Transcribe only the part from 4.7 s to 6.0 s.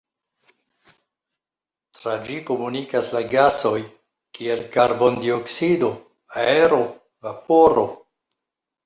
karbon-dioksido,